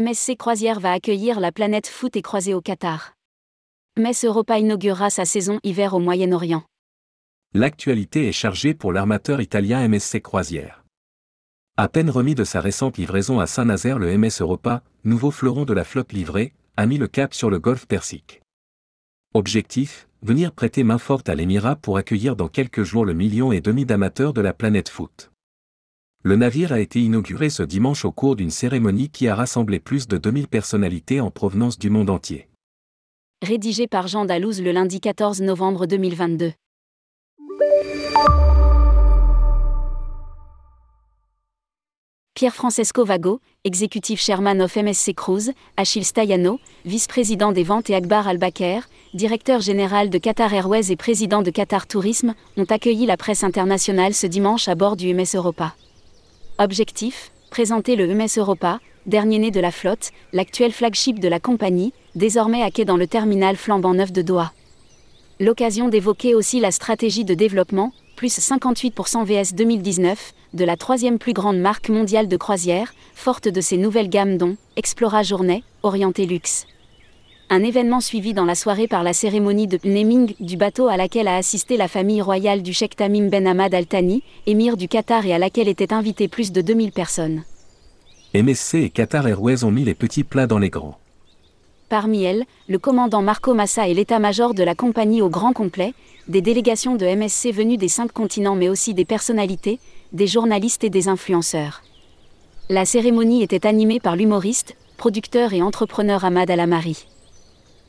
[0.00, 3.14] MSC Croisière va accueillir la planète foot et croisée au Qatar.
[3.98, 6.62] Mess Europa inaugurera sa saison hiver au Moyen-Orient.
[7.52, 10.84] L'actualité est chargée pour l'armateur italien MSC Croisière.
[11.76, 15.72] À peine remis de sa récente livraison à Saint-Nazaire, le MS Europa, nouveau fleuron de
[15.72, 18.40] la flotte livrée, a mis le cap sur le golfe Persique.
[19.34, 23.60] Objectif venir prêter main forte à l'Émirat pour accueillir dans quelques jours le million et
[23.60, 25.32] demi d'amateurs de la planète foot.
[26.24, 30.08] Le navire a été inauguré ce dimanche au cours d'une cérémonie qui a rassemblé plus
[30.08, 32.48] de 2000 personnalités en provenance du monde entier.
[33.40, 36.50] Rédigé par Jean Dalouse le lundi 14 novembre 2022.
[42.34, 48.26] Pierre Francesco Vago, exécutif chairman of MSC Cruise, Achille Staiano, vice-président des ventes et Akbar
[48.26, 53.44] Al-Bakr, directeur général de Qatar Airways et président de Qatar Tourisme, ont accueilli la presse
[53.44, 55.74] internationale ce dimanche à bord du MS Europa.
[56.60, 61.92] Objectif présenter le MS Europa, dernier né de la flotte, l'actuel flagship de la compagnie,
[62.16, 64.52] désormais à quai dans le terminal flambant neuf de Doha.
[65.38, 71.32] L'occasion d'évoquer aussi la stratégie de développement, plus 58% VS 2019, de la troisième plus
[71.32, 76.66] grande marque mondiale de croisière, forte de ses nouvelles gammes dont Explora Journée, orienté luxe.
[77.50, 81.28] Un événement suivi dans la soirée par la cérémonie de naming du bateau à laquelle
[81.28, 85.24] a assisté la famille royale du Sheikh Tamim Ben Hamad Al Thani, émir du Qatar
[85.24, 87.44] et à laquelle étaient invités plus de 2000 personnes.
[88.34, 90.98] MSC et Qatar Airways ont mis les petits plats dans les grands.
[91.88, 95.94] Parmi elles, le commandant Marco Massa et l'état-major de la compagnie au grand complet,
[96.28, 99.78] des délégations de MSC venues des cinq continents mais aussi des personnalités,
[100.12, 101.80] des journalistes et des influenceurs.
[102.68, 107.06] La cérémonie était animée par l'humoriste, producteur et entrepreneur Ahmad Alamari.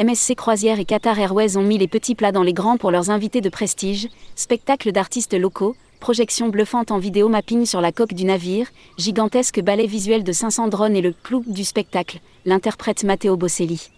[0.00, 3.10] MSC Croisière et Qatar Airways ont mis les petits plats dans les grands pour leurs
[3.10, 8.24] invités de prestige, spectacle d'artistes locaux, projection bluffante en vidéo mapping sur la coque du
[8.24, 13.90] navire, gigantesque ballet visuel de 500 drones et le clou du spectacle, l'interprète Matteo Bosselli.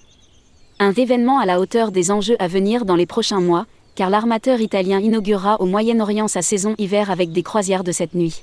[0.79, 4.59] Un événement à la hauteur des enjeux à venir dans les prochains mois, car l'armateur
[4.63, 8.43] italien inaugurera au Moyen-Orient sa saison hiver avec des croisières de cette nuit.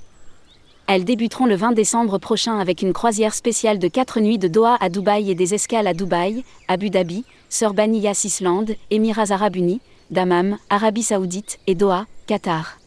[0.88, 4.78] Elles débuteront le 20 décembre prochain avec une croisière spéciale de 4 nuits de Doha
[4.80, 9.82] à Dubaï et des escales à Dubaï, Abu Dhabi, Sorbaniyas Island, Émirats Arabes Unis,
[10.12, 12.80] Dammam, Arabie Saoudite et Doha, Qatar.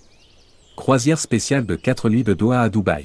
[0.76, 3.04] Croisière spéciale de 4 nuits de Doha à Dubaï.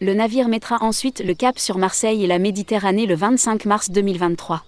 [0.00, 4.64] Le navire mettra ensuite le cap sur Marseille et la Méditerranée le 25 mars 2023.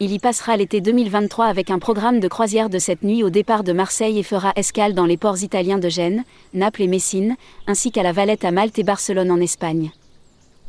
[0.00, 3.62] Il y passera l'été 2023 avec un programme de croisière de cette nuit au départ
[3.62, 7.36] de Marseille et fera escale dans les ports italiens de Gênes, Naples et Messine,
[7.68, 9.92] ainsi qu'à la Valette à Malte et Barcelone en Espagne.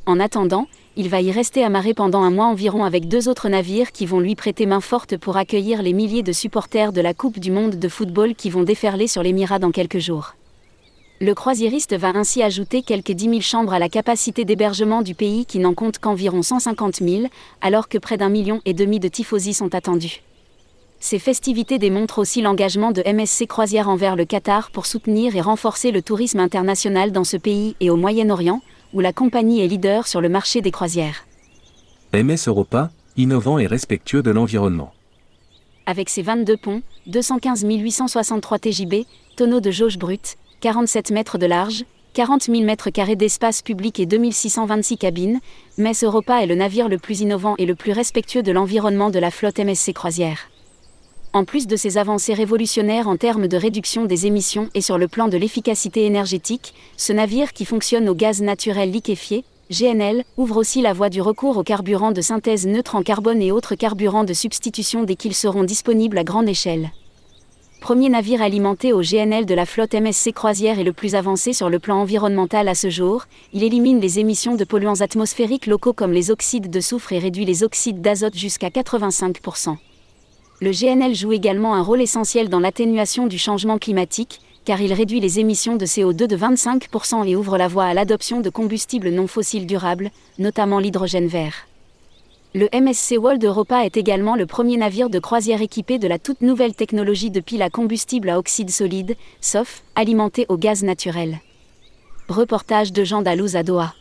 [0.06, 3.91] En attendant, il va y rester amarré pendant un mois environ avec deux autres navires
[3.91, 7.40] qui vont lui prêter main forte pour accueillir les milliers de supporters de la Coupe
[7.40, 10.35] du Monde de football qui vont déferler sur l'Émirat dans quelques jours.
[11.22, 15.46] Le croisiériste va ainsi ajouter quelques 10 000 chambres à la capacité d'hébergement du pays
[15.46, 17.28] qui n'en compte qu'environ 150 000,
[17.62, 20.24] alors que près d'un million et demi de tifosi sont attendus.
[21.00, 25.92] Ces festivités démontrent aussi l'engagement de MSC Croisière envers le Qatar pour soutenir et renforcer
[25.92, 28.62] le tourisme international dans ce pays et au Moyen-Orient,
[28.94, 31.26] où la compagnie est leader sur le marché des croisières.
[32.14, 34.92] MS Europa, innovant et respectueux de l'environnement.
[35.86, 38.94] Avec ses 22 ponts, 215 863 TJB,
[39.38, 44.08] tonneaux de jauge brute, 47 mètres de large, 40 000 mètres carrés d'espace public et
[44.08, 45.40] 2626 cabines,
[45.78, 49.20] Mess Europa est le navire le plus innovant et le plus respectueux de l'environnement de
[49.20, 50.50] la flotte MSC Croisière.
[51.34, 55.08] En plus de ses avancées révolutionnaires en termes de réduction des émissions et sur le
[55.08, 60.82] plan de l'efficacité énergétique, ce navire qui fonctionne au gaz naturel liquéfié, GNL, ouvre aussi
[60.82, 64.34] la voie du recours aux carburants de synthèse neutre en carbone et autres carburants de
[64.34, 66.90] substitution dès qu'ils seront disponibles à grande échelle
[67.85, 71.69] premier navire alimenté au GNL de la flotte MSC Croisière et le plus avancé sur
[71.69, 76.12] le plan environnemental à ce jour, il élimine les émissions de polluants atmosphériques locaux comme
[76.12, 79.78] les oxydes de soufre et réduit les oxydes d'azote jusqu'à 85%.
[80.62, 85.19] Le GNL joue également un rôle essentiel dans l'atténuation du changement climatique, car il réduit
[85.19, 89.28] les émissions de CO2 de 25% et ouvre la voie à l'adoption de combustibles non
[89.28, 90.09] fossiles durables,
[90.40, 91.67] notamment l'hydrogène vert.
[92.57, 96.40] Le MSC World Europa est également le premier navire de croisière équipé de la toute
[96.40, 101.40] nouvelle technologie de pile à combustible à oxyde solide, SOF, alimenté au gaz naturel.
[102.29, 103.93] Reportage de Jean Dalouse à Doha.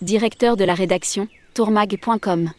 [0.00, 2.52] Directeur de la rédaction, tourmag.com.